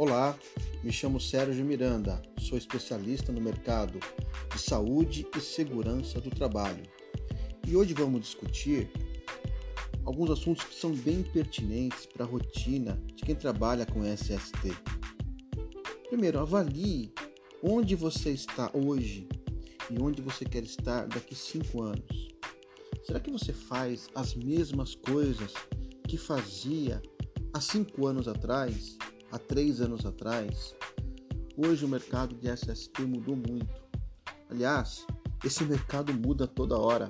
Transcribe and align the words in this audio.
Olá, 0.00 0.34
me 0.82 0.90
chamo 0.90 1.20
Sérgio 1.20 1.62
Miranda, 1.62 2.22
sou 2.38 2.56
especialista 2.56 3.30
no 3.32 3.38
mercado 3.38 4.00
de 4.50 4.58
saúde 4.58 5.26
e 5.36 5.40
segurança 5.40 6.18
do 6.18 6.30
trabalho. 6.30 6.82
E 7.68 7.76
hoje 7.76 7.92
vamos 7.92 8.22
discutir 8.22 8.90
alguns 10.02 10.30
assuntos 10.30 10.64
que 10.64 10.74
são 10.74 10.92
bem 10.92 11.22
pertinentes 11.22 12.06
para 12.06 12.24
a 12.24 12.26
rotina 12.26 12.98
de 13.14 13.22
quem 13.22 13.34
trabalha 13.34 13.84
com 13.84 14.02
SST. 14.02 14.74
Primeiro, 16.08 16.38
avalie 16.38 17.12
onde 17.62 17.94
você 17.94 18.30
está 18.30 18.70
hoje 18.72 19.28
e 19.90 20.00
onde 20.00 20.22
você 20.22 20.46
quer 20.46 20.62
estar 20.62 21.08
daqui 21.08 21.34
cinco 21.34 21.82
anos. 21.82 22.28
Será 23.04 23.20
que 23.20 23.30
você 23.30 23.52
faz 23.52 24.08
as 24.14 24.34
mesmas 24.34 24.94
coisas 24.94 25.52
que 26.08 26.16
fazia 26.16 27.02
há 27.52 27.60
cinco 27.60 28.06
anos 28.06 28.26
atrás, 28.26 28.96
há 29.30 29.38
três 29.38 29.80
anos 29.80 30.04
atrás? 30.04 30.74
Hoje 31.56 31.84
o 31.84 31.88
mercado 31.88 32.34
de 32.34 32.48
SST 32.48 33.02
mudou 33.02 33.36
muito. 33.36 33.82
Aliás, 34.48 35.06
esse 35.44 35.64
mercado 35.64 36.12
muda 36.12 36.46
toda 36.46 36.78
hora. 36.78 37.08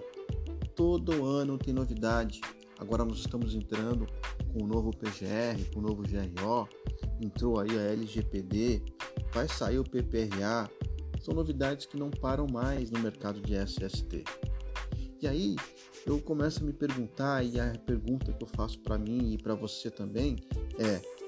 Todo 0.74 1.24
ano 1.24 1.58
tem 1.58 1.72
novidade. 1.72 2.40
Agora 2.78 3.04
nós 3.04 3.18
estamos 3.18 3.54
entrando 3.54 4.06
com 4.52 4.64
o 4.64 4.66
novo 4.66 4.90
PGR, 4.90 5.72
com 5.72 5.80
o 5.80 5.82
novo 5.82 6.02
GRO, 6.02 6.68
entrou 7.20 7.60
aí 7.60 7.70
a 7.78 7.92
LGPD, 7.92 8.82
vai 9.32 9.46
sair 9.48 9.78
o 9.78 9.84
PPRA. 9.84 10.70
São 11.20 11.34
novidades 11.34 11.86
que 11.86 11.98
não 11.98 12.10
param 12.10 12.46
mais 12.50 12.90
no 12.90 12.98
mercado 13.00 13.40
de 13.40 13.54
SST. 13.54 14.24
E 15.20 15.28
aí 15.28 15.56
eu 16.06 16.18
começo 16.18 16.62
a 16.62 16.66
me 16.66 16.72
perguntar, 16.72 17.44
e 17.44 17.60
a 17.60 17.72
pergunta 17.84 18.32
que 18.32 18.42
eu 18.42 18.48
faço 18.48 18.78
para 18.80 18.96
mim 18.96 19.34
e 19.34 19.38
para 19.38 19.54
você 19.54 19.90
também 19.90 20.36
é: 20.78 21.19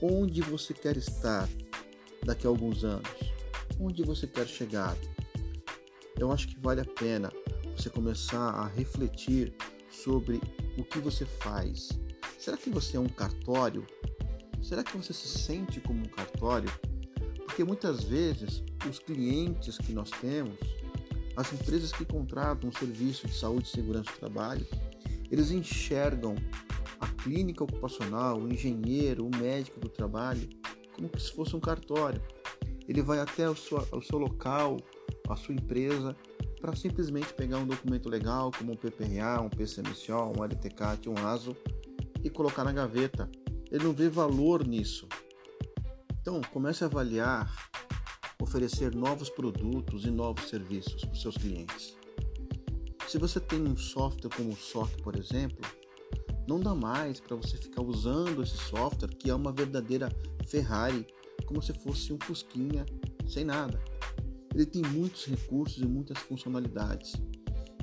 onde 0.00 0.42
você 0.42 0.74
quer 0.74 0.96
estar 0.96 1.48
daqui 2.24 2.46
a 2.46 2.50
alguns 2.50 2.84
anos? 2.84 3.08
Onde 3.80 4.02
você 4.02 4.26
quer 4.26 4.46
chegar? 4.46 4.96
Eu 6.18 6.32
acho 6.32 6.48
que 6.48 6.58
vale 6.58 6.80
a 6.80 6.84
pena 6.84 7.30
você 7.76 7.90
começar 7.90 8.50
a 8.50 8.66
refletir 8.66 9.54
sobre 9.90 10.40
o 10.78 10.84
que 10.84 10.98
você 10.98 11.24
faz. 11.24 11.90
Será 12.38 12.56
que 12.56 12.70
você 12.70 12.96
é 12.96 13.00
um 13.00 13.08
cartório? 13.08 13.86
Será 14.62 14.82
que 14.82 14.96
você 14.96 15.12
se 15.12 15.28
sente 15.28 15.80
como 15.80 16.00
um 16.00 16.08
cartório? 16.08 16.70
Porque 17.44 17.64
muitas 17.64 18.04
vezes 18.04 18.62
os 18.88 18.98
clientes 18.98 19.78
que 19.78 19.92
nós 19.92 20.10
temos 20.10 20.58
as 21.36 21.52
empresas 21.52 21.92
que 21.92 22.04
contratam 22.04 22.70
um 22.70 22.72
serviço 22.72 23.26
de 23.26 23.34
saúde 23.34 23.68
e 23.68 23.70
segurança 23.70 24.10
do 24.10 24.18
trabalho, 24.18 24.66
eles 25.30 25.50
enxergam 25.50 26.34
clínica 27.26 27.64
ocupacional, 27.64 28.38
o 28.38 28.52
engenheiro, 28.52 29.26
o 29.26 29.36
médico 29.36 29.80
do 29.80 29.88
trabalho, 29.88 30.48
como 30.94 31.10
se 31.18 31.32
fosse 31.32 31.56
um 31.56 31.60
cartório. 31.60 32.22
Ele 32.88 33.02
vai 33.02 33.18
até 33.18 33.50
o 33.50 33.56
seu, 33.56 33.78
o 33.90 34.00
seu 34.00 34.16
local, 34.16 34.76
a 35.28 35.34
sua 35.34 35.52
empresa, 35.52 36.16
para 36.60 36.76
simplesmente 36.76 37.34
pegar 37.34 37.58
um 37.58 37.66
documento 37.66 38.08
legal, 38.08 38.52
como 38.56 38.72
um 38.72 38.76
PPRA, 38.76 39.40
um 39.42 39.50
PCMCO, 39.50 40.38
um 40.38 40.44
LTCAT, 40.44 41.08
um 41.08 41.26
ASO, 41.26 41.56
e 42.22 42.30
colocar 42.30 42.62
na 42.62 42.72
gaveta. 42.72 43.28
Ele 43.72 43.82
não 43.82 43.92
vê 43.92 44.08
valor 44.08 44.64
nisso. 44.64 45.08
Então, 46.20 46.40
comece 46.52 46.84
a 46.84 46.86
avaliar 46.86 47.52
oferecer 48.40 48.94
novos 48.94 49.28
produtos 49.28 50.04
e 50.04 50.10
novos 50.10 50.48
serviços 50.48 51.04
para 51.04 51.12
os 51.12 51.22
seus 51.22 51.36
clientes. 51.36 51.96
Se 53.08 53.18
você 53.18 53.40
tem 53.40 53.60
um 53.60 53.76
software 53.76 54.30
como 54.30 54.50
o 54.50 54.56
SOC, 54.56 55.02
por 55.02 55.16
exemplo, 55.16 55.64
não 56.46 56.60
dá 56.60 56.74
mais 56.74 57.20
para 57.20 57.36
você 57.36 57.56
ficar 57.56 57.82
usando 57.82 58.42
esse 58.42 58.56
software 58.56 59.08
que 59.08 59.30
é 59.30 59.34
uma 59.34 59.52
verdadeira 59.52 60.08
Ferrari, 60.46 61.06
como 61.44 61.60
se 61.60 61.72
fosse 61.72 62.12
um 62.12 62.18
Fusquinha 62.20 62.86
sem 63.28 63.44
nada. 63.44 63.82
Ele 64.54 64.64
tem 64.64 64.82
muitos 64.82 65.26
recursos 65.26 65.82
e 65.82 65.86
muitas 65.86 66.18
funcionalidades. 66.18 67.14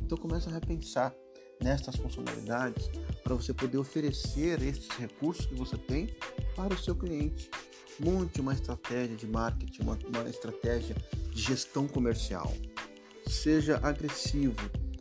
Então 0.01 0.17
comece 0.17 0.49
a 0.49 0.51
repensar 0.51 1.13
nestas 1.61 1.95
funcionalidades 1.95 2.89
para 3.23 3.35
você 3.35 3.53
poder 3.53 3.77
oferecer 3.77 4.61
esses 4.61 4.89
recursos 4.89 5.45
que 5.45 5.55
você 5.55 5.77
tem 5.77 6.07
para 6.55 6.73
o 6.73 6.77
seu 6.77 6.95
cliente. 6.95 7.49
Monte 7.99 8.41
uma 8.41 8.53
estratégia 8.53 9.15
de 9.15 9.27
marketing, 9.27 9.83
uma, 9.83 9.97
uma 10.07 10.29
estratégia 10.29 10.95
de 11.31 11.41
gestão 11.41 11.87
comercial. 11.87 12.51
Seja 13.27 13.79
agressivo, 13.83 14.55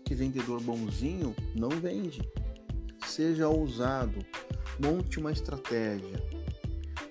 que 0.05 0.15
vendedor 0.15 0.61
bonzinho 0.61 1.35
não 1.55 1.71
vende. 1.71 2.21
Seja 3.15 3.47
ousado, 3.47 4.25
monte 4.83 5.21
uma 5.21 5.31
estratégia. 5.31 6.17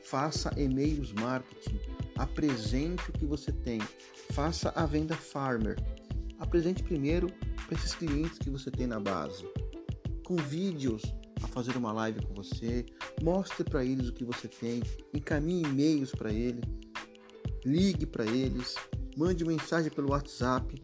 Faça 0.03 0.51
e-mails 0.57 1.13
marketing, 1.13 1.79
apresente 2.17 3.07
o 3.11 3.13
que 3.13 3.23
você 3.23 3.51
tem. 3.51 3.79
Faça 4.31 4.73
a 4.75 4.87
venda 4.87 5.15
farmer. 5.15 5.75
Apresente 6.39 6.81
primeiro 6.81 7.27
para 7.67 7.77
esses 7.77 7.93
clientes 7.93 8.39
que 8.39 8.49
você 8.49 8.71
tem 8.71 8.87
na 8.87 8.99
base. 8.99 9.47
Com 10.25 10.37
vídeos 10.37 11.03
a 11.43 11.47
fazer 11.47 11.77
uma 11.77 11.91
live 11.91 12.25
com 12.25 12.33
você, 12.33 12.83
mostre 13.21 13.63
para 13.63 13.85
eles 13.85 14.09
o 14.09 14.13
que 14.13 14.25
você 14.25 14.47
tem, 14.47 14.81
encaminhe 15.13 15.65
e-mails 15.65 16.09
para 16.13 16.33
ele, 16.33 16.61
ligue 17.63 18.07
para 18.07 18.25
eles, 18.25 18.73
mande 19.15 19.45
mensagem 19.45 19.91
pelo 19.91 20.09
WhatsApp, 20.09 20.83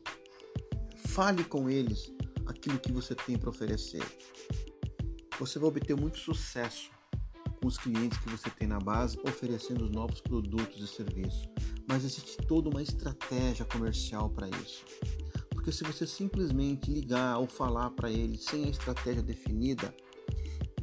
fale 1.07 1.43
com 1.43 1.67
eles 1.67 2.13
aquilo 2.45 2.77
que 2.77 2.91
você 2.91 3.15
tem 3.15 3.35
para 3.35 3.49
oferecer. 3.49 4.03
Você 5.39 5.59
vai 5.59 5.69
obter 5.69 5.95
muito 5.95 6.17
sucesso 6.17 6.89
com 7.61 7.67
os 7.67 7.77
clientes 7.77 8.17
que 8.17 8.29
você 8.29 8.49
tem 8.49 8.67
na 8.67 8.79
base, 8.79 9.19
oferecendo 9.23 9.85
os 9.85 9.91
novos 9.91 10.19
produtos 10.19 10.81
e 10.81 10.87
serviços. 10.87 11.47
Mas 11.87 12.03
existe 12.03 12.37
toda 12.47 12.69
uma 12.69 12.81
estratégia 12.81 13.63
comercial 13.65 14.29
para 14.29 14.49
isso. 14.49 14.83
Porque 15.51 15.71
se 15.71 15.83
você 15.83 16.07
simplesmente 16.07 16.89
ligar 16.89 17.37
ou 17.37 17.47
falar 17.47 17.91
para 17.91 18.09
ele 18.09 18.37
sem 18.37 18.65
a 18.65 18.69
estratégia 18.69 19.21
definida, 19.21 19.93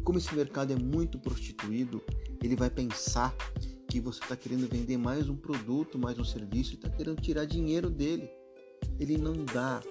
como 0.04 0.18
esse 0.18 0.32
mercado 0.34 0.72
é 0.72 0.76
muito 0.76 1.18
prostituído, 1.18 2.02
ele 2.42 2.54
vai 2.54 2.70
pensar 2.70 3.34
que 3.88 4.00
você 4.00 4.20
está 4.20 4.36
querendo 4.36 4.68
vender 4.68 4.98
mais 4.98 5.28
um 5.28 5.36
produto, 5.36 5.98
mais 5.98 6.18
um 6.18 6.24
serviço 6.24 6.72
e 6.72 6.74
está 6.74 6.90
querendo 6.90 7.20
tirar 7.20 7.44
dinheiro 7.44 7.90
dele. 7.90 8.30
Ele 9.00 9.16
não 9.16 9.44
dá 9.44 9.82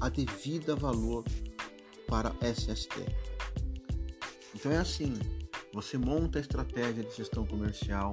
a 0.00 0.08
devida 0.08 0.74
valor 0.74 1.24
para 2.08 2.34
SST. 2.40 3.31
Então 4.62 4.70
é 4.70 4.78
assim: 4.78 5.12
você 5.74 5.98
monta 5.98 6.38
a 6.38 6.40
estratégia 6.40 7.02
de 7.02 7.16
gestão 7.16 7.44
comercial, 7.44 8.12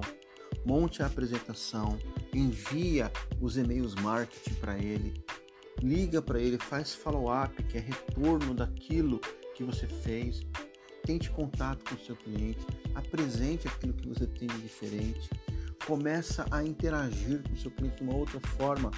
monte 0.66 1.00
a 1.00 1.06
apresentação, 1.06 1.96
envia 2.34 3.08
os 3.40 3.56
e-mails 3.56 3.94
marketing 3.94 4.54
para 4.54 4.76
ele, 4.76 5.14
liga 5.80 6.20
para 6.20 6.40
ele, 6.40 6.58
faz 6.58 6.92
follow-up, 6.92 7.62
que 7.62 7.78
é 7.78 7.80
retorno 7.80 8.52
daquilo 8.52 9.20
que 9.54 9.62
você 9.62 9.86
fez, 9.86 10.40
tente 11.04 11.30
contato 11.30 11.88
com 11.88 11.94
o 11.94 12.04
seu 12.04 12.16
cliente, 12.16 12.66
apresente 12.96 13.68
aquilo 13.68 13.92
que 13.92 14.08
você 14.08 14.26
tem 14.26 14.48
de 14.48 14.60
diferente, 14.60 15.30
começa 15.86 16.44
a 16.50 16.64
interagir 16.64 17.44
com 17.44 17.54
o 17.54 17.58
seu 17.58 17.70
cliente 17.70 17.98
de 17.98 18.02
uma 18.02 18.16
outra 18.16 18.40
forma, 18.40 18.90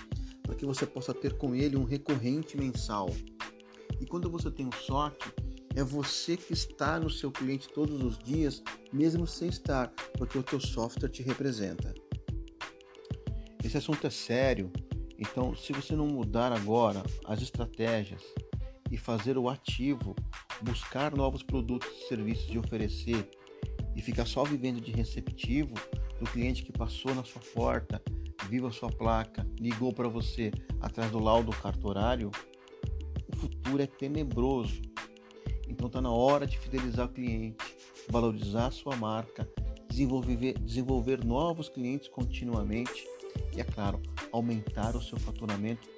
para 0.42 0.54
que 0.54 0.64
você 0.64 0.86
possa 0.86 1.12
ter 1.12 1.36
com 1.36 1.54
ele 1.54 1.76
um 1.76 1.84
recorrente 1.84 2.56
mensal. 2.56 3.10
E 4.00 4.06
quando 4.06 4.30
você 4.30 4.50
tem 4.50 4.64
um 4.64 4.72
SOC, 4.72 5.41
é 5.74 5.82
você 5.82 6.36
que 6.36 6.52
está 6.52 6.98
no 7.00 7.10
seu 7.10 7.30
cliente 7.30 7.68
todos 7.68 8.02
os 8.02 8.18
dias, 8.18 8.62
mesmo 8.92 9.26
sem 9.26 9.48
estar, 9.48 9.88
porque 10.18 10.38
o 10.38 10.42
teu 10.42 10.60
software 10.60 11.08
te 11.08 11.22
representa. 11.22 11.94
Esse 13.64 13.78
assunto 13.78 14.06
é 14.06 14.10
sério, 14.10 14.70
então 15.18 15.54
se 15.54 15.72
você 15.72 15.94
não 15.94 16.06
mudar 16.06 16.52
agora 16.52 17.02
as 17.24 17.40
estratégias 17.40 18.22
e 18.90 18.96
fazer 18.96 19.38
o 19.38 19.48
ativo 19.48 20.14
buscar 20.62 21.14
novos 21.16 21.42
produtos 21.42 21.88
e 21.88 22.08
serviços 22.08 22.46
de 22.46 22.58
oferecer 22.58 23.28
e 23.94 24.02
ficar 24.02 24.26
só 24.26 24.44
vivendo 24.44 24.80
de 24.80 24.92
receptivo 24.92 25.74
do 26.18 26.26
cliente 26.30 26.62
que 26.62 26.72
passou 26.72 27.14
na 27.14 27.24
sua 27.24 27.42
porta, 27.54 28.02
viu 28.48 28.66
a 28.66 28.72
sua 28.72 28.90
placa, 28.90 29.46
ligou 29.58 29.92
para 29.92 30.08
você 30.08 30.52
atrás 30.80 31.10
do 31.10 31.18
laudo 31.18 31.50
cartorário, 31.52 32.30
o 33.32 33.36
futuro 33.36 33.82
é 33.82 33.86
tenebroso. 33.86 34.91
Então 35.82 35.88
está 35.88 36.00
na 36.00 36.12
hora 36.12 36.46
de 36.46 36.56
fidelizar 36.56 37.06
o 37.06 37.08
cliente, 37.08 37.56
valorizar 38.08 38.68
a 38.68 38.70
sua 38.70 38.94
marca, 38.94 39.50
desenvolver, 39.88 40.56
desenvolver 40.60 41.24
novos 41.24 41.68
clientes 41.68 42.06
continuamente 42.06 43.04
e, 43.52 43.60
é 43.60 43.64
claro, 43.64 44.00
aumentar 44.30 44.94
o 44.94 45.02
seu 45.02 45.18
faturamento 45.18 45.88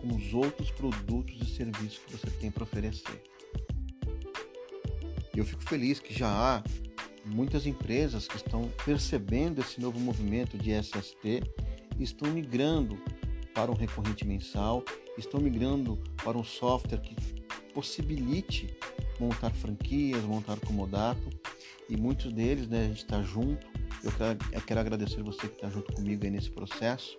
com 0.00 0.16
os 0.16 0.32
outros 0.32 0.70
produtos 0.70 1.42
e 1.42 1.44
serviços 1.44 1.98
que 1.98 2.12
você 2.16 2.30
tem 2.40 2.50
para 2.50 2.62
oferecer. 2.62 3.22
Eu 5.36 5.44
fico 5.44 5.62
feliz 5.64 6.00
que 6.00 6.14
já 6.14 6.26
há 6.30 6.64
muitas 7.26 7.66
empresas 7.66 8.26
que 8.26 8.36
estão 8.36 8.72
percebendo 8.82 9.60
esse 9.60 9.78
novo 9.78 10.00
movimento 10.00 10.56
de 10.56 10.70
SST 10.72 11.42
e 11.98 12.02
estão 12.02 12.32
migrando 12.32 12.98
para 13.52 13.70
um 13.70 13.74
recorrente 13.74 14.26
mensal, 14.26 14.82
estão 15.18 15.38
migrando 15.38 16.02
para 16.24 16.38
um 16.38 16.44
software 16.44 17.02
que 17.02 17.14
possibilite 17.74 18.74
montar 19.24 19.50
franquias, 19.50 20.22
montar 20.24 20.58
comodato 20.60 21.30
e 21.88 21.96
muitos 21.96 22.32
deles, 22.32 22.68
né, 22.68 22.84
a 22.84 22.88
gente 22.88 22.98
está 22.98 23.22
junto, 23.22 23.66
eu 24.02 24.12
quero, 24.12 24.38
eu 24.52 24.60
quero 24.62 24.80
agradecer 24.80 25.22
você 25.22 25.48
que 25.48 25.54
está 25.54 25.68
junto 25.68 25.92
comigo 25.92 26.24
aí 26.24 26.30
nesse 26.30 26.50
processo 26.50 27.16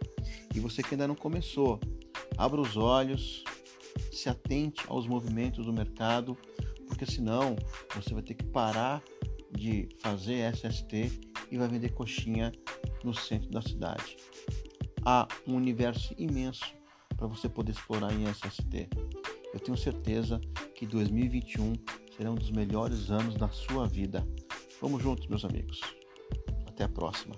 e 0.53 0.59
você 0.59 0.81
que 0.81 0.93
ainda 0.93 1.07
não 1.07 1.15
começou. 1.15 1.79
Abra 2.37 2.61
os 2.61 2.77
olhos, 2.77 3.43
se 4.11 4.29
atente 4.29 4.83
aos 4.87 5.07
movimentos 5.07 5.65
do 5.65 5.73
mercado, 5.73 6.37
porque 6.87 7.05
senão 7.05 7.55
você 7.95 8.13
vai 8.13 8.23
ter 8.23 8.33
que 8.35 8.45
parar 8.45 9.03
de 9.51 9.87
fazer 9.99 10.53
SST 10.53 11.31
e 11.51 11.57
vai 11.57 11.67
vender 11.67 11.89
coxinha 11.89 12.51
no 13.03 13.13
centro 13.13 13.49
da 13.49 13.61
cidade. 13.61 14.17
Há 15.03 15.27
um 15.47 15.55
universo 15.55 16.13
imenso 16.17 16.65
para 17.15 17.27
você 17.27 17.47
poder 17.47 17.71
explorar 17.71 18.11
em 18.13 18.25
SST. 18.25 18.89
Eu 19.55 19.59
tenho 19.61 19.77
certeza 19.77 20.41
que 20.75 20.85
2021 20.85 21.75
será 22.17 22.29
um 22.29 22.35
dos 22.35 22.51
melhores 22.51 23.09
anos 23.09 23.35
da 23.35 23.47
sua 23.47 23.87
vida. 23.87 24.27
Vamos 24.81 25.01
juntos, 25.01 25.27
meus 25.27 25.45
amigos. 25.45 25.79
Até 26.67 26.83
a 26.83 26.89
próxima. 26.89 27.33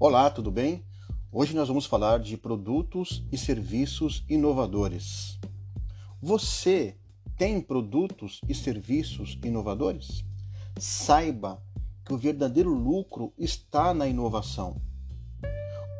Olá, 0.00 0.28
tudo 0.30 0.50
bem? 0.50 0.84
Hoje 1.30 1.54
nós 1.54 1.68
vamos 1.68 1.86
falar 1.86 2.18
de 2.18 2.36
produtos 2.36 3.24
e 3.30 3.38
serviços 3.38 4.24
inovadores. 4.28 5.38
Você 6.20 6.96
tem 7.38 7.60
produtos 7.60 8.40
e 8.48 8.54
serviços 8.54 9.38
inovadores? 9.44 10.24
Saiba 10.76 11.62
que 12.10 12.14
o 12.14 12.18
verdadeiro 12.18 12.74
lucro 12.74 13.32
está 13.38 13.94
na 13.94 14.08
inovação. 14.08 14.82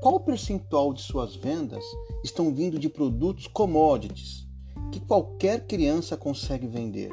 Qual 0.03 0.19
percentual 0.19 0.93
de 0.93 1.03
suas 1.03 1.37
vendas 1.37 1.85
estão 2.25 2.53
vindo 2.53 2.81
de 2.81 2.89
produtos 2.89 3.47
commodities 3.47 4.45
que 4.91 4.99
qualquer 4.99 5.69
criança 5.69 6.17
consegue 6.17 6.67
vender? 6.67 7.13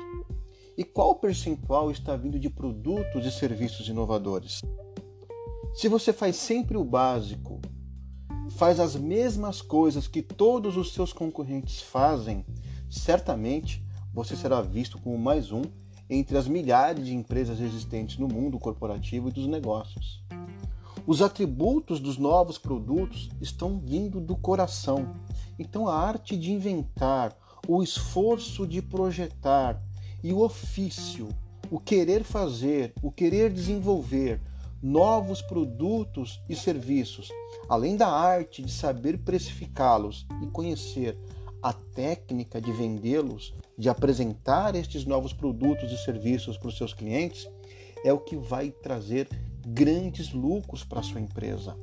E 0.75 0.83
qual 0.83 1.13
percentual 1.13 1.91
está 1.91 2.15
vindo 2.15 2.39
de 2.39 2.49
produtos 2.49 3.23
e 3.23 3.31
serviços 3.31 3.87
inovadores? 3.87 4.61
Se 5.75 5.87
você 5.87 6.11
faz 6.11 6.35
sempre 6.35 6.75
o 6.75 6.83
básico, 6.83 7.61
faz 8.49 8.79
as 8.79 8.95
mesmas 8.95 9.61
coisas 9.61 10.07
que 10.07 10.23
todos 10.23 10.75
os 10.75 10.91
seus 10.91 11.13
concorrentes 11.13 11.81
fazem, 11.81 12.43
certamente 12.89 13.85
você 14.11 14.35
será 14.35 14.59
visto 14.59 14.99
como 14.99 15.19
mais 15.19 15.51
um 15.51 15.61
entre 16.09 16.37
as 16.37 16.47
milhares 16.47 17.05
de 17.05 17.13
empresas 17.13 17.59
existentes 17.59 18.17
no 18.17 18.27
mundo 18.27 18.59
corporativo 18.59 19.29
e 19.29 19.31
dos 19.31 19.47
negócios. 19.47 20.23
Os 21.05 21.21
atributos 21.21 21.99
dos 21.99 22.17
novos 22.17 22.57
produtos 22.57 23.29
estão 23.39 23.79
vindo 23.79 24.19
do 24.19 24.35
coração. 24.35 25.15
Então, 25.57 25.87
a 25.87 25.95
arte 25.95 26.35
de 26.35 26.51
inventar, 26.51 27.35
o 27.67 27.81
esforço 27.81 28.67
de 28.67 28.81
projetar 28.81 29.81
e 30.23 30.33
o 30.33 30.41
ofício, 30.41 31.29
o 31.71 31.79
querer 31.79 32.23
fazer, 32.23 32.93
o 33.01 33.11
querer 33.11 33.51
desenvolver, 33.51 34.41
novos 34.81 35.41
produtos 35.41 36.41
e 36.47 36.55
serviços, 36.55 37.29
além 37.67 37.97
da 37.97 38.07
arte 38.07 38.61
de 38.61 38.71
saber 38.71 39.17
precificá-los 39.19 40.27
e 40.41 40.47
conhecer 40.47 41.17
a 41.61 41.73
técnica 41.73 42.61
de 42.61 42.71
vendê-los, 42.71 43.53
de 43.77 43.89
apresentar 43.89 44.75
estes 44.75 45.05
novos 45.05 45.33
produtos 45.33 45.91
e 45.91 45.97
serviços 45.97 46.57
para 46.57 46.69
os 46.69 46.77
seus 46.77 46.93
clientes, 46.93 47.49
é 48.03 48.13
o 48.13 48.19
que 48.19 48.35
vai 48.35 48.71
trazer 48.71 49.27
grandes 49.65 50.31
lucros 50.31 50.83
para 50.83 50.99
a 50.99 51.03
sua 51.03 51.21
empresa. 51.21 51.77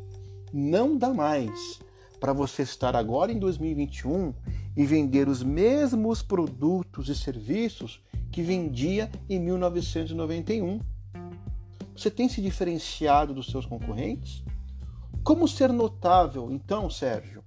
Não 0.52 0.96
dá 0.96 1.12
mais 1.12 1.80
para 2.20 2.32
você 2.32 2.62
estar 2.62 2.94
agora 2.96 3.32
em 3.32 3.38
2021 3.38 4.32
e 4.76 4.86
vender 4.86 5.28
os 5.28 5.42
mesmos 5.42 6.22
produtos 6.22 7.08
e 7.08 7.14
serviços 7.14 8.00
que 8.30 8.42
vendia 8.42 9.10
em 9.28 9.38
1991 9.38 10.80
você 11.94 12.10
tem 12.10 12.28
se 12.28 12.42
diferenciado 12.42 13.32
dos 13.32 13.46
seus 13.46 13.64
concorrentes? 13.64 14.42
Como 15.22 15.46
ser 15.46 15.72
notável, 15.72 16.50
então, 16.50 16.90
Sérgio, 16.90 17.42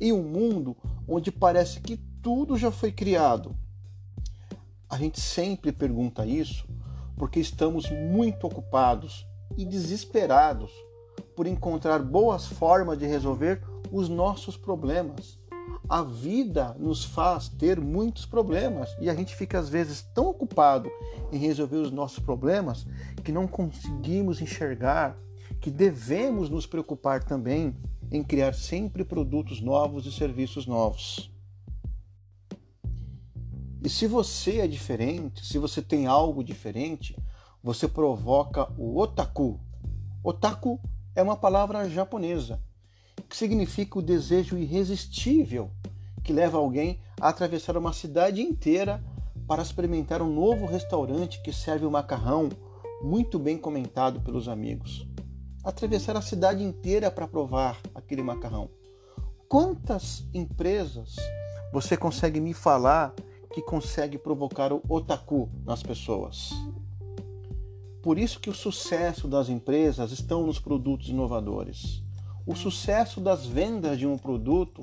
em 0.00 0.12
um 0.12 0.22
mundo 0.22 0.76
onde 1.08 1.32
parece 1.32 1.80
que 1.80 1.96
tudo 1.96 2.56
já 2.56 2.70
foi 2.70 2.92
criado? 2.92 3.56
A 4.88 4.96
gente 4.98 5.20
sempre 5.20 5.72
pergunta 5.72 6.26
isso 6.26 6.66
porque 7.16 7.40
estamos 7.40 7.90
muito 7.90 8.46
ocupados 8.46 9.26
e 9.56 9.64
desesperados 9.64 10.70
por 11.34 11.46
encontrar 11.46 12.00
boas 12.00 12.46
formas 12.46 12.98
de 12.98 13.06
resolver 13.06 13.62
os 13.90 14.08
nossos 14.08 14.56
problemas 14.56 15.38
a 15.88 16.02
vida 16.02 16.76
nos 16.78 17.02
faz 17.02 17.48
ter 17.48 17.80
muitos 17.80 18.26
problemas 18.26 18.94
e 19.00 19.08
a 19.08 19.14
gente 19.14 19.34
fica 19.34 19.58
às 19.58 19.70
vezes 19.70 20.02
tão 20.14 20.26
ocupado 20.26 20.90
em 21.32 21.38
resolver 21.38 21.76
os 21.76 21.90
nossos 21.90 22.18
problemas 22.18 22.86
que 23.24 23.32
não 23.32 23.46
conseguimos 23.46 24.40
enxergar 24.42 25.16
que 25.60 25.70
devemos 25.70 26.50
nos 26.50 26.66
preocupar 26.66 27.24
também 27.24 27.74
em 28.10 28.22
criar 28.22 28.54
sempre 28.54 29.04
produtos 29.04 29.60
novos 29.60 30.06
e 30.06 30.12
serviços 30.12 30.66
novos. 30.66 31.30
E 33.82 33.88
se 33.88 34.06
você 34.06 34.58
é 34.58 34.66
diferente, 34.66 35.46
se 35.46 35.58
você 35.58 35.80
tem 35.80 36.06
algo 36.06 36.42
diferente, 36.42 37.16
você 37.62 37.86
provoca 37.86 38.70
o 38.76 38.98
otaku. 38.98 39.60
Otaku 40.22 40.80
é 41.14 41.22
uma 41.22 41.36
palavra 41.36 41.88
japonesa 41.88 42.60
que 43.28 43.36
significa 43.36 43.98
o 43.98 44.02
desejo 44.02 44.56
irresistível 44.56 45.70
que 46.22 46.32
leva 46.32 46.58
alguém 46.58 47.00
a 47.20 47.28
atravessar 47.28 47.76
uma 47.76 47.92
cidade 47.92 48.40
inteira 48.40 49.02
para 49.46 49.62
experimentar 49.62 50.20
um 50.20 50.32
novo 50.32 50.66
restaurante 50.66 51.40
que 51.42 51.52
serve 51.52 51.84
o 51.84 51.88
um 51.88 51.92
macarrão 51.92 52.48
muito 53.02 53.38
bem 53.38 53.56
comentado 53.56 54.20
pelos 54.20 54.48
amigos. 54.48 55.06
Atravessar 55.64 56.16
a 56.16 56.22
cidade 56.22 56.62
inteira 56.62 57.10
para 57.10 57.26
provar 57.26 57.78
aquele 57.94 58.22
macarrão. 58.22 58.70
Quantas 59.48 60.26
empresas 60.32 61.16
você 61.72 61.96
consegue 61.96 62.40
me 62.40 62.54
falar 62.54 63.14
que 63.52 63.62
consegue 63.62 64.18
provocar 64.18 64.72
o 64.72 64.82
otaku 64.88 65.48
nas 65.64 65.82
pessoas? 65.82 66.50
Por 68.02 68.18
isso 68.18 68.40
que 68.40 68.50
o 68.50 68.54
sucesso 68.54 69.26
das 69.26 69.48
empresas 69.48 70.12
estão 70.12 70.46
nos 70.46 70.58
produtos 70.58 71.08
inovadores. 71.08 72.02
O 72.46 72.54
sucesso 72.54 73.20
das 73.20 73.44
vendas 73.44 73.98
de 73.98 74.06
um 74.06 74.16
produto 74.16 74.82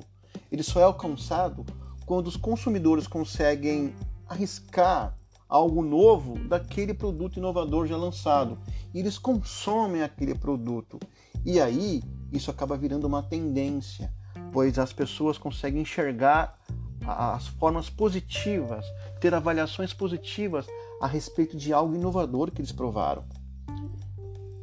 ele 0.51 0.63
só 0.63 0.79
é 0.79 0.83
alcançado 0.83 1.65
quando 2.05 2.27
os 2.27 2.37
consumidores 2.37 3.07
conseguem 3.07 3.95
arriscar 4.27 5.17
algo 5.47 5.83
novo 5.83 6.37
daquele 6.47 6.93
produto 6.93 7.37
inovador 7.37 7.87
já 7.87 7.97
lançado. 7.97 8.57
E 8.93 8.99
eles 8.99 9.17
consomem 9.17 10.01
aquele 10.01 10.35
produto. 10.35 10.99
E 11.45 11.59
aí 11.59 12.01
isso 12.31 12.49
acaba 12.49 12.77
virando 12.77 13.05
uma 13.05 13.23
tendência, 13.23 14.13
pois 14.51 14.77
as 14.79 14.91
pessoas 14.91 15.37
conseguem 15.37 15.81
enxergar 15.81 16.59
as 17.07 17.47
formas 17.47 17.89
positivas, 17.89 18.85
ter 19.19 19.33
avaliações 19.33 19.93
positivas 19.93 20.65
a 21.01 21.07
respeito 21.07 21.55
de 21.55 21.71
algo 21.71 21.95
inovador 21.95 22.51
que 22.51 22.61
eles 22.61 22.71
provaram. 22.71 23.23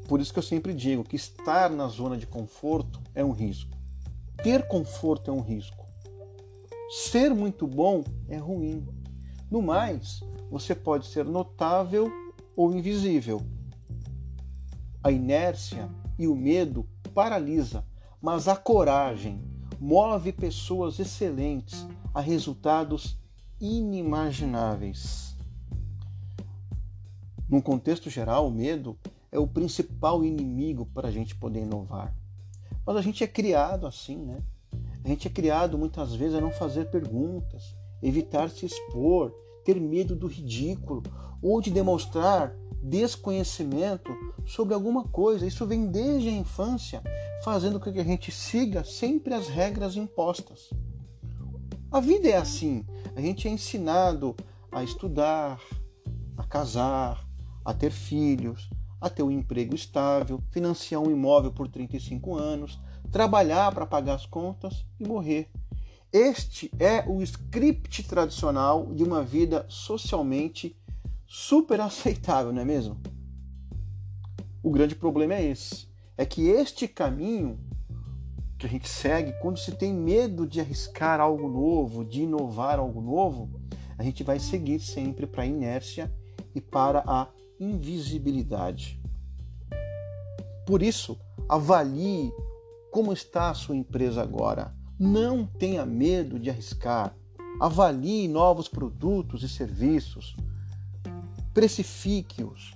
Por 0.08 0.20
isso 0.20 0.32
que 0.32 0.38
eu 0.38 0.42
sempre 0.42 0.74
digo 0.74 1.04
que 1.04 1.16
estar 1.16 1.70
na 1.70 1.86
zona 1.86 2.16
de 2.16 2.26
conforto 2.26 3.00
é 3.14 3.24
um 3.24 3.32
risco. 3.32 3.76
Ter 4.42 4.66
conforto 4.66 5.30
é 5.30 5.34
um 5.34 5.40
risco. 5.40 5.86
Ser 6.90 7.32
muito 7.32 7.66
bom 7.66 8.02
é 8.28 8.36
ruim. 8.36 8.86
No 9.50 9.62
mais, 9.62 10.20
você 10.52 10.74
pode 10.74 11.06
ser 11.06 11.24
notável 11.24 12.12
ou 12.54 12.74
invisível. 12.74 13.40
A 15.02 15.10
inércia 15.10 15.88
e 16.18 16.28
o 16.28 16.36
medo 16.36 16.86
paralisa, 17.14 17.86
mas 18.20 18.46
a 18.48 18.54
coragem 18.54 19.42
move 19.80 20.30
pessoas 20.30 20.98
excelentes 20.98 21.86
a 22.12 22.20
resultados 22.20 23.16
inimagináveis. 23.58 25.34
Num 27.48 27.62
contexto 27.62 28.10
geral, 28.10 28.46
o 28.46 28.50
medo 28.50 28.98
é 29.30 29.38
o 29.38 29.46
principal 29.46 30.22
inimigo 30.22 30.84
para 30.84 31.08
a 31.08 31.10
gente 31.10 31.34
poder 31.34 31.62
inovar. 31.62 32.14
Mas 32.84 32.96
a 32.96 33.00
gente 33.00 33.24
é 33.24 33.26
criado 33.26 33.86
assim, 33.86 34.18
né? 34.18 34.42
A 35.02 35.08
gente 35.08 35.26
é 35.26 35.30
criado 35.30 35.78
muitas 35.78 36.14
vezes 36.14 36.34
a 36.34 36.42
não 36.42 36.50
fazer 36.50 36.90
perguntas, 36.90 37.74
evitar 38.02 38.50
se 38.50 38.66
expor, 38.66 39.32
ter 39.64 39.80
medo 39.80 40.14
do 40.14 40.26
ridículo 40.26 41.02
ou 41.40 41.60
de 41.60 41.70
demonstrar 41.70 42.56
desconhecimento 42.82 44.10
sobre 44.44 44.74
alguma 44.74 45.04
coisa. 45.04 45.46
Isso 45.46 45.66
vem 45.66 45.86
desde 45.86 46.28
a 46.28 46.32
infância, 46.32 47.02
fazendo 47.44 47.78
com 47.78 47.92
que 47.92 48.00
a 48.00 48.04
gente 48.04 48.32
siga 48.32 48.82
sempre 48.84 49.34
as 49.34 49.48
regras 49.48 49.96
impostas. 49.96 50.70
A 51.90 52.00
vida 52.00 52.28
é 52.28 52.36
assim. 52.36 52.84
A 53.14 53.20
gente 53.20 53.46
é 53.46 53.50
ensinado 53.50 54.34
a 54.70 54.82
estudar, 54.82 55.60
a 56.36 56.44
casar, 56.44 57.24
a 57.64 57.74
ter 57.74 57.92
filhos, 57.92 58.70
a 59.00 59.10
ter 59.10 59.22
um 59.22 59.30
emprego 59.30 59.74
estável, 59.74 60.42
financiar 60.50 61.00
um 61.02 61.10
imóvel 61.10 61.52
por 61.52 61.68
35 61.68 62.34
anos, 62.34 62.80
trabalhar 63.10 63.72
para 63.74 63.84
pagar 63.84 64.14
as 64.14 64.26
contas 64.26 64.86
e 64.98 65.06
morrer. 65.06 65.50
Este 66.12 66.70
é 66.78 67.08
o 67.08 67.22
script 67.22 68.02
tradicional 68.02 68.84
de 68.92 69.02
uma 69.02 69.22
vida 69.22 69.64
socialmente 69.66 70.76
super 71.26 71.80
aceitável, 71.80 72.52
não 72.52 72.60
é 72.60 72.66
mesmo? 72.66 73.00
O 74.62 74.70
grande 74.70 74.94
problema 74.94 75.32
é 75.32 75.42
esse: 75.42 75.88
é 76.18 76.26
que 76.26 76.48
este 76.50 76.86
caminho 76.86 77.58
que 78.58 78.66
a 78.66 78.68
gente 78.68 78.90
segue, 78.90 79.32
quando 79.40 79.58
se 79.58 79.72
tem 79.72 79.94
medo 79.94 80.46
de 80.46 80.60
arriscar 80.60 81.18
algo 81.18 81.48
novo, 81.48 82.04
de 82.04 82.24
inovar 82.24 82.78
algo 82.78 83.00
novo, 83.00 83.48
a 83.96 84.02
gente 84.02 84.22
vai 84.22 84.38
seguir 84.38 84.80
sempre 84.80 85.26
para 85.26 85.44
a 85.44 85.46
inércia 85.46 86.14
e 86.54 86.60
para 86.60 87.02
a 87.06 87.26
invisibilidade. 87.58 89.00
Por 90.66 90.82
isso, 90.82 91.18
avalie 91.48 92.30
como 92.90 93.14
está 93.14 93.48
a 93.48 93.54
sua 93.54 93.74
empresa 93.74 94.20
agora 94.20 94.81
não 95.02 95.44
tenha 95.44 95.84
medo 95.84 96.38
de 96.38 96.48
arriscar. 96.48 97.12
Avalie 97.60 98.28
novos 98.28 98.68
produtos 98.68 99.42
e 99.42 99.48
serviços. 99.48 100.36
Precifique-os. 101.52 102.72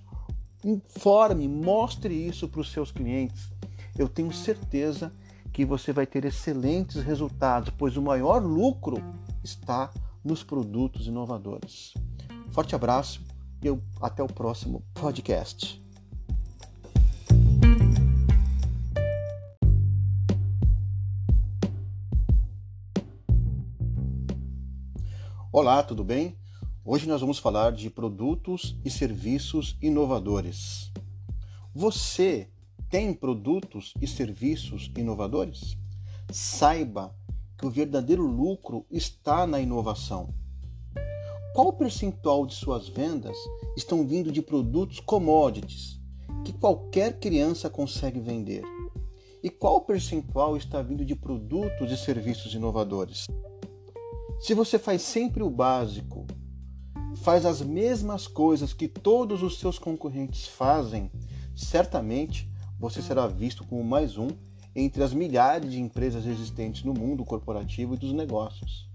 Informe, 0.64 1.46
mostre 1.46 2.12
isso 2.12 2.48
para 2.48 2.60
os 2.60 2.72
seus 2.72 2.90
clientes. 2.90 3.48
Eu 3.96 4.08
tenho 4.08 4.32
certeza 4.32 5.12
que 5.52 5.64
você 5.64 5.92
vai 5.92 6.04
ter 6.04 6.24
excelentes 6.24 7.00
resultados, 7.00 7.72
pois 7.78 7.96
o 7.96 8.02
maior 8.02 8.42
lucro 8.42 8.96
está 9.44 9.92
nos 10.24 10.42
produtos 10.42 11.06
inovadores. 11.06 11.94
Forte 12.50 12.74
abraço 12.74 13.24
e 13.62 13.68
até 14.00 14.20
o 14.24 14.26
próximo 14.26 14.82
podcast. 14.94 15.85
Olá, 25.58 25.82
tudo 25.82 26.04
bem? 26.04 26.36
Hoje 26.84 27.08
nós 27.08 27.22
vamos 27.22 27.38
falar 27.38 27.72
de 27.72 27.88
produtos 27.88 28.76
e 28.84 28.90
serviços 28.90 29.74
inovadores. 29.80 30.92
Você 31.74 32.50
tem 32.90 33.14
produtos 33.14 33.94
e 33.98 34.06
serviços 34.06 34.92
inovadores? 34.94 35.78
Saiba 36.30 37.16
que 37.56 37.64
o 37.64 37.70
verdadeiro 37.70 38.26
lucro 38.26 38.84
está 38.90 39.46
na 39.46 39.58
inovação. 39.58 40.28
Qual 41.54 41.72
percentual 41.72 42.44
de 42.44 42.54
suas 42.54 42.86
vendas 42.86 43.38
estão 43.78 44.06
vindo 44.06 44.30
de 44.30 44.42
produtos 44.42 45.00
commodities 45.00 45.98
que 46.44 46.52
qualquer 46.52 47.18
criança 47.18 47.70
consegue 47.70 48.20
vender? 48.20 48.62
E 49.42 49.48
qual 49.48 49.80
percentual 49.80 50.54
está 50.54 50.82
vindo 50.82 51.02
de 51.02 51.16
produtos 51.16 51.90
e 51.90 51.96
serviços 51.96 52.52
inovadores? 52.52 53.26
Se 54.38 54.54
você 54.54 54.78
faz 54.78 55.02
sempre 55.02 55.42
o 55.42 55.50
básico, 55.50 56.26
faz 57.16 57.46
as 57.46 57.62
mesmas 57.62 58.26
coisas 58.26 58.72
que 58.72 58.86
todos 58.86 59.42
os 59.42 59.58
seus 59.58 59.78
concorrentes 59.78 60.46
fazem, 60.46 61.10
certamente 61.54 62.48
você 62.78 63.00
será 63.00 63.26
visto 63.26 63.66
como 63.66 63.82
mais 63.82 64.18
um 64.18 64.28
entre 64.74 65.02
as 65.02 65.14
milhares 65.14 65.72
de 65.72 65.80
empresas 65.80 66.26
existentes 66.26 66.84
no 66.84 66.92
mundo 66.92 67.24
corporativo 67.24 67.94
e 67.94 67.98
dos 67.98 68.12
negócios. 68.12 68.88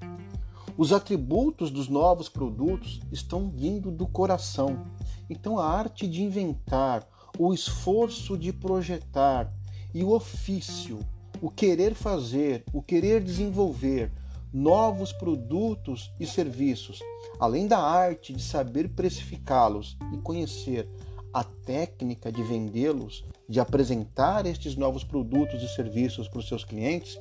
Os 0.78 0.94
atributos 0.94 1.72
dos 1.72 1.90
novos 1.90 2.30
produtos 2.30 3.02
estão 3.12 3.50
vindo 3.50 3.92
do 3.92 4.08
coração. 4.08 4.86
Então, 5.30 5.58
a 5.58 5.68
arte 5.68 6.08
de 6.08 6.22
inventar, 6.22 7.06
o 7.38 7.54
esforço 7.54 8.38
de 8.38 8.54
projetar 8.54 9.52
e 9.94 10.04
o 10.04 10.12
ofício, 10.12 11.00
o 11.42 11.50
querer 11.50 11.96
fazer, 11.96 12.64
o 12.72 12.82
querer 12.82 13.22
desenvolver, 13.24 14.12
novos 14.54 15.14
produtos 15.14 16.12
e 16.20 16.26
serviços, 16.26 17.00
além 17.40 17.68
da 17.68 17.80
arte 17.80 18.34
de 18.34 18.42
saber 18.42 18.90
precificá-los 18.90 19.98
e 20.14 20.18
conhecer 20.18 20.90
a 21.34 21.44
técnica 21.44 22.32
de 22.32 22.44
vendê-los, 22.44 23.24
de 23.48 23.60
apresentar 23.60 24.46
estes 24.46 24.76
novos 24.76 25.04
produtos 25.04 25.64
e 25.64 25.68
serviços 25.70 26.28
para 26.28 26.40
os 26.40 26.48
seus 26.48 26.66
clientes, 26.66 27.18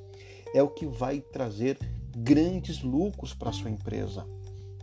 é 0.52 0.62
o 0.62 0.68
que 0.68 0.86
vai 0.86 1.20
trazer 1.20 1.78
grandes 2.16 2.82
lucros 2.82 3.32
para 3.32 3.50
a 3.50 3.52
sua 3.52 3.70
empresa. 3.70 4.26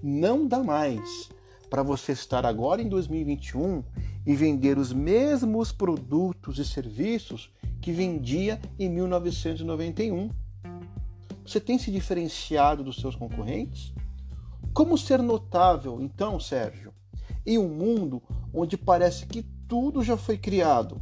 Não 0.02 0.48
dá 0.48 0.64
mais 0.64 1.30
para 1.70 1.84
você 1.84 2.14
estar 2.14 2.46
agora 2.46 2.82
em 2.82 2.88
2021 2.88 3.84
e 4.26 4.36
vender 4.36 4.78
os 4.78 4.94
mesmos 4.94 5.74
produtos 5.74 6.60
e 6.60 6.66
serviços 6.66 7.52
que 7.82 7.92
vendia 7.92 8.60
em 8.80 8.90
1991 8.90 10.30
você 11.52 11.60
tem 11.60 11.80
se 11.80 11.92
diferenciado 11.92 12.84
dos 12.84 12.98
seus 12.98 13.16
concorrentes? 13.16 13.94
Como 14.74 14.98
ser 14.98 15.22
notável, 15.22 16.02
então, 16.02 16.40
Sérgio, 16.40 16.94
em 17.46 17.58
um 17.58 17.70
mundo 17.70 18.22
onde 18.54 18.78
parece 18.78 19.26
que 19.26 19.44
tudo 19.68 20.04
já 20.04 20.18
foi 20.18 20.38
criado? 20.38 21.02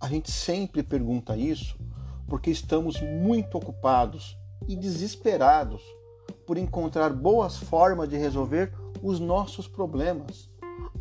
A 0.00 0.08
gente 0.08 0.30
sempre 0.30 0.82
pergunta 0.82 1.36
isso 1.36 1.78
porque 2.26 2.50
estamos 2.50 3.00
muito 3.00 3.56
ocupados 3.56 4.36
e 4.66 4.74
desesperados 4.74 5.82
por 6.46 6.56
encontrar 6.56 7.12
boas 7.12 7.56
formas 7.56 8.08
de 8.08 8.16
resolver 8.16 8.72
os 9.02 9.20
nossos 9.20 9.68
problemas 9.68 10.50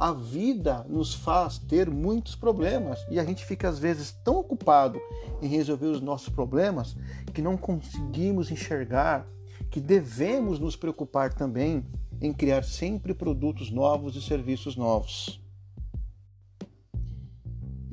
a 0.01 0.11
vida 0.11 0.83
nos 0.89 1.13
faz 1.13 1.59
ter 1.59 1.87
muitos 1.87 2.35
problemas 2.35 3.05
e 3.07 3.19
a 3.19 3.23
gente 3.23 3.45
fica 3.45 3.69
às 3.69 3.77
vezes 3.77 4.11
tão 4.23 4.37
ocupado 4.37 4.99
em 5.41 5.47
resolver 5.47 5.87
os 5.87 6.01
nossos 6.01 6.29
problemas 6.29 6.95
que 7.33 7.41
não 7.41 7.57
conseguimos 7.57 8.51
enxergar 8.51 9.27
que 9.69 9.79
devemos 9.79 10.59
nos 10.59 10.75
preocupar 10.75 11.33
também 11.33 11.85
em 12.21 12.33
criar 12.33 12.63
sempre 12.63 13.13
produtos 13.13 13.71
novos 13.71 14.15
e 14.15 14.21
serviços 14.21 14.75
novos. 14.75 15.41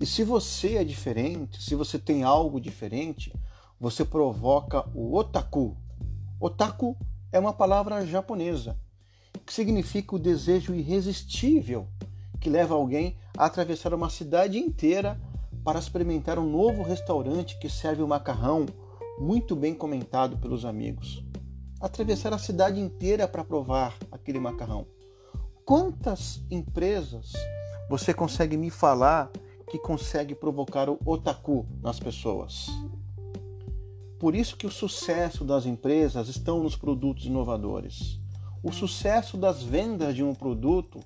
E 0.00 0.06
se 0.06 0.22
você 0.22 0.76
é 0.76 0.84
diferente, 0.84 1.62
se 1.62 1.74
você 1.74 1.98
tem 1.98 2.22
algo 2.22 2.60
diferente, 2.60 3.32
você 3.80 4.04
provoca 4.04 4.88
o 4.94 5.16
otaku. 5.16 5.76
Otaku 6.40 6.96
é 7.32 7.38
uma 7.38 7.52
palavra 7.52 8.04
japonesa 8.06 8.76
que 9.44 9.52
significa 9.52 10.14
o 10.14 10.18
desejo 10.18 10.74
irresistível 10.74 11.88
que 12.40 12.50
leva 12.50 12.74
alguém 12.74 13.16
a 13.36 13.46
atravessar 13.46 13.94
uma 13.94 14.10
cidade 14.10 14.58
inteira 14.58 15.20
para 15.68 15.78
experimentar 15.78 16.38
um 16.38 16.50
novo 16.50 16.82
restaurante 16.82 17.58
que 17.58 17.68
serve 17.68 18.02
um 18.02 18.06
macarrão 18.06 18.64
muito 19.18 19.54
bem 19.54 19.74
comentado 19.74 20.38
pelos 20.38 20.64
amigos. 20.64 21.22
Atravessar 21.78 22.32
a 22.32 22.38
cidade 22.38 22.80
inteira 22.80 23.28
para 23.28 23.44
provar 23.44 23.94
aquele 24.10 24.40
macarrão. 24.40 24.86
Quantas 25.66 26.42
empresas 26.50 27.34
você 27.86 28.14
consegue 28.14 28.56
me 28.56 28.70
falar 28.70 29.30
que 29.70 29.78
consegue 29.78 30.34
provocar 30.34 30.88
o 30.88 30.98
otaku 31.04 31.66
nas 31.82 32.00
pessoas? 32.00 32.68
Por 34.18 34.34
isso 34.34 34.56
que 34.56 34.66
o 34.66 34.72
sucesso 34.72 35.44
das 35.44 35.66
empresas 35.66 36.28
estão 36.28 36.62
nos 36.62 36.76
produtos 36.76 37.26
inovadores. 37.26 38.18
O 38.62 38.72
sucesso 38.72 39.36
das 39.36 39.62
vendas 39.62 40.14
de 40.14 40.24
um 40.24 40.34
produto 40.34 40.98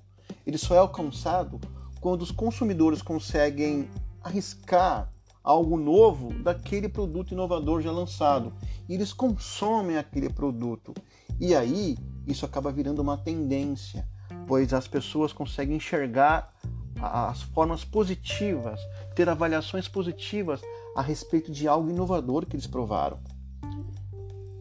ele 0.47 0.57
só 0.57 0.73
é 0.73 0.77
alcançado 0.77 1.59
quando 1.99 2.21
os 2.21 2.31
consumidores 2.31 3.01
conseguem 3.01 3.89
arriscar 4.23 5.11
algo 5.43 5.77
novo 5.77 6.33
daquele 6.41 6.87
produto 6.87 7.33
inovador 7.33 7.81
já 7.81 7.91
lançado. 7.91 8.53
E 8.87 8.93
eles 8.93 9.11
consomem 9.11 9.97
aquele 9.97 10.29
produto. 10.29 10.93
E 11.39 11.53
aí 11.53 11.97
isso 12.25 12.45
acaba 12.45 12.71
virando 12.71 13.01
uma 13.01 13.17
tendência, 13.17 14.07
pois 14.47 14.73
as 14.73 14.87
pessoas 14.87 15.33
conseguem 15.33 15.75
enxergar 15.75 16.53
as 17.01 17.41
formas 17.41 17.83
positivas, 17.83 18.79
ter 19.13 19.27
avaliações 19.27 19.87
positivas 19.89 20.61
a 20.95 21.01
respeito 21.01 21.51
de 21.51 21.67
algo 21.67 21.89
inovador 21.89 22.45
que 22.45 22.55
eles 22.55 22.67
provaram. 22.67 23.19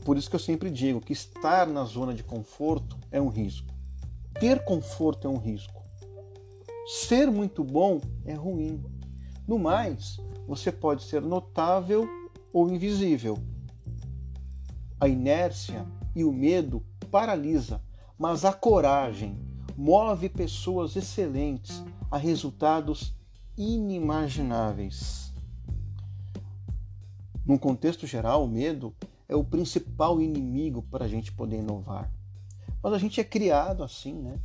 Por 0.05 0.17
isso 0.17 0.29
que 0.29 0.35
eu 0.35 0.41
sempre 0.41 0.69
digo 0.69 1.01
que 1.01 1.13
estar 1.13 1.67
na 1.69 1.85
zona 1.85 2.13
de 2.13 2.25
conforto 2.25 2.99
é 3.13 3.21
um 3.21 3.29
risco. 3.29 3.73
Ter 4.41 4.65
conforto 4.65 5.29
é 5.29 5.31
um 5.31 5.37
risco. 5.37 5.81
Ser 6.87 7.31
muito 7.31 7.63
bom 7.63 8.01
é 8.25 8.35
ruim. 8.35 8.83
No 9.53 9.59
mais, 9.59 10.19
você 10.49 10.73
pode 10.73 11.03
ser 11.03 11.21
notável 11.21 12.09
ou 12.55 12.71
invisível. 12.71 13.37
A 14.99 15.07
inércia 15.07 15.87
e 16.17 16.25
o 16.25 16.33
medo 16.33 16.83
paralisa, 17.11 17.83
mas 18.19 18.47
a 18.47 18.55
coragem 18.55 19.39
move 19.77 20.31
pessoas 20.31 20.97
excelentes 20.97 21.85
a 22.11 22.17
resultados 22.17 23.15
inimagináveis. 23.55 25.35
Num 27.45 27.59
contexto 27.59 28.07
geral, 28.07 28.45
o 28.45 28.49
medo 28.49 28.95
é 29.29 29.37
o 29.37 29.45
principal 29.45 30.19
inimigo 30.19 30.81
para 30.91 31.05
a 31.05 31.09
gente 31.09 31.31
poder 31.31 31.59
inovar. 31.59 32.11
Mas 32.83 32.95
a 32.95 32.99
gente 32.99 33.21
é 33.21 33.25
criado 33.25 33.85
assim, 33.85 34.15
né? 34.15 34.41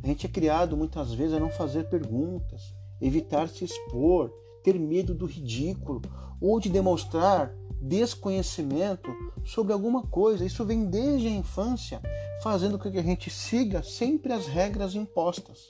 A 0.00 0.06
gente 0.06 0.26
é 0.26 0.28
criado 0.28 0.76
muitas 0.76 1.12
vezes 1.12 1.34
a 1.34 1.40
não 1.40 1.50
fazer 1.50 1.88
perguntas, 1.88 2.72
evitar 3.00 3.48
se 3.48 3.64
expor, 3.64 4.43
ter 4.64 4.78
medo 4.78 5.14
do 5.14 5.26
ridículo 5.26 6.02
ou 6.40 6.58
de 6.58 6.70
demonstrar 6.70 7.54
desconhecimento 7.80 9.14
sobre 9.44 9.74
alguma 9.74 10.02
coisa. 10.02 10.44
Isso 10.44 10.64
vem 10.64 10.86
desde 10.86 11.28
a 11.28 11.30
infância, 11.30 12.00
fazendo 12.42 12.78
com 12.78 12.90
que 12.90 12.98
a 12.98 13.02
gente 13.02 13.30
siga 13.30 13.82
sempre 13.82 14.32
as 14.32 14.46
regras 14.46 14.94
impostas. 14.94 15.68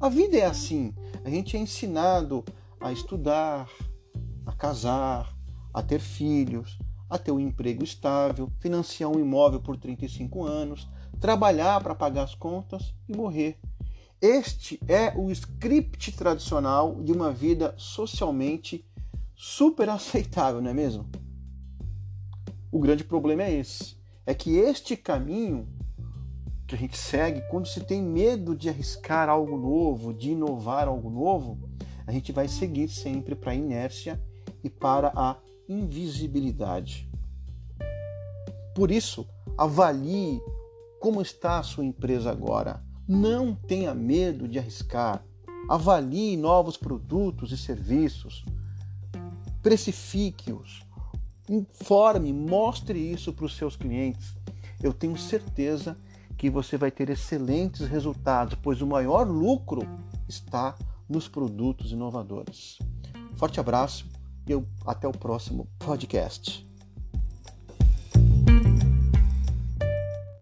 A 0.00 0.08
vida 0.08 0.36
é 0.36 0.44
assim. 0.44 0.94
A 1.24 1.30
gente 1.30 1.56
é 1.56 1.60
ensinado 1.60 2.44
a 2.80 2.92
estudar, 2.92 3.68
a 4.46 4.52
casar, 4.52 5.34
a 5.72 5.82
ter 5.82 5.98
filhos, 5.98 6.78
a 7.10 7.18
ter 7.18 7.32
um 7.32 7.40
emprego 7.40 7.82
estável, 7.82 8.50
financiar 8.60 9.10
um 9.10 9.18
imóvel 9.18 9.60
por 9.60 9.76
35 9.76 10.44
anos, 10.44 10.88
trabalhar 11.20 11.82
para 11.82 11.94
pagar 11.94 12.22
as 12.22 12.34
contas 12.34 12.94
e 13.08 13.16
morrer. 13.16 13.58
Este 14.26 14.80
é 14.88 15.12
o 15.14 15.30
script 15.30 16.10
tradicional 16.12 16.94
de 17.02 17.12
uma 17.12 17.30
vida 17.30 17.74
socialmente 17.76 18.82
super 19.34 19.90
aceitável, 19.90 20.62
não 20.62 20.70
é 20.70 20.72
mesmo? 20.72 21.06
O 22.72 22.80
grande 22.80 23.04
problema 23.04 23.42
é 23.42 23.52
esse. 23.52 23.98
É 24.24 24.32
que 24.32 24.56
este 24.56 24.96
caminho 24.96 25.68
que 26.66 26.74
a 26.74 26.78
gente 26.78 26.96
segue, 26.96 27.42
quando 27.50 27.66
se 27.66 27.82
tem 27.82 28.00
medo 28.00 28.56
de 28.56 28.70
arriscar 28.70 29.28
algo 29.28 29.58
novo, 29.58 30.14
de 30.14 30.30
inovar 30.30 30.88
algo 30.88 31.10
novo, 31.10 31.58
a 32.06 32.10
gente 32.10 32.32
vai 32.32 32.48
seguir 32.48 32.88
sempre 32.88 33.34
para 33.34 33.52
a 33.52 33.54
inércia 33.54 34.18
e 34.62 34.70
para 34.70 35.12
a 35.14 35.36
invisibilidade. 35.68 37.06
Por 38.74 38.90
isso, 38.90 39.28
avalie 39.58 40.40
como 40.98 41.20
está 41.20 41.58
a 41.58 41.62
sua 41.62 41.84
empresa 41.84 42.30
agora. 42.30 42.82
Não 43.06 43.54
tenha 43.54 43.94
medo 43.94 44.48
de 44.48 44.58
arriscar. 44.58 45.22
Avalie 45.68 46.36
novos 46.36 46.76
produtos 46.76 47.52
e 47.52 47.56
serviços 47.56 48.44
precifique-os, 49.64 50.82
informe, 51.48 52.34
mostre 52.34 52.98
isso 52.98 53.32
para 53.32 53.46
os 53.46 53.56
seus 53.56 53.74
clientes. 53.74 54.36
Eu 54.82 54.92
tenho 54.92 55.16
certeza 55.16 55.96
que 56.36 56.50
você 56.50 56.76
vai 56.76 56.90
ter 56.90 57.08
excelentes 57.08 57.88
resultados, 57.88 58.58
pois 58.62 58.82
o 58.82 58.86
maior 58.86 59.26
lucro 59.26 59.80
está 60.28 60.74
nos 61.08 61.28
produtos 61.28 61.92
inovadores. 61.92 62.78
Forte 63.36 63.58
abraço 63.58 64.06
e 64.46 64.52
até 64.86 65.08
o 65.08 65.12
próximo 65.12 65.66
podcast. 65.78 66.68